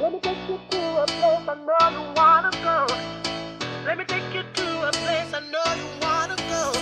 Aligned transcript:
Let 0.00 0.12
me 0.12 0.18
take 0.20 0.36
you 0.48 0.58
to 0.70 1.02
a 1.02 1.06
place 1.06 1.48
I 1.48 1.54
know 1.66 1.88
you 1.94 2.02
wanna 2.16 2.50
go. 2.64 2.86
Let 3.86 3.96
me 3.96 4.04
take 4.04 4.34
you 4.34 4.42
to 4.42 4.88
a 4.88 4.90
place 4.90 5.32
I 5.32 5.40
know 5.52 5.68
you 5.78 5.86
wanna 6.02 6.36
go. 6.50 6.72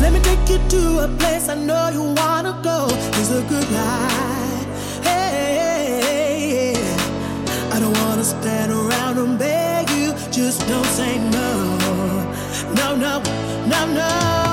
Let 0.00 0.10
me 0.12 0.20
take 0.20 0.48
you 0.48 0.58
to 0.70 1.04
a 1.04 1.08
place 1.18 1.50
I 1.50 1.54
know 1.54 1.90
you 1.92 2.02
wanna 2.16 2.58
go. 2.62 2.86
It's 3.20 3.30
a 3.30 3.42
good 3.42 3.68
ride. 3.70 4.66
Hey, 5.04 6.74
I 7.70 7.78
don't 7.78 7.96
wanna 8.04 8.24
stand 8.24 8.72
around 8.72 9.18
and 9.18 9.38
beg 9.38 9.90
you. 9.90 10.12
Just 10.32 10.66
don't 10.66 10.86
say 10.86 11.18
no. 11.18 11.76
No, 12.74 12.96
no, 12.96 13.22
no, 13.68 13.86
no. 13.92 14.43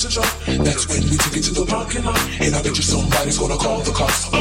to 0.00 0.08
jump. 0.08 0.26
That's 0.64 0.88
when 0.88 1.02
we 1.10 1.16
took 1.16 1.36
it 1.36 1.44
to 1.44 1.54
the 1.54 1.66
parking 1.66 2.04
lot. 2.04 2.18
And 2.40 2.54
I 2.54 2.62
bet 2.62 2.76
you 2.76 2.82
somebody's 2.82 3.38
gonna 3.38 3.56
call 3.56 3.80
the 3.80 3.92
cops. 3.92 4.33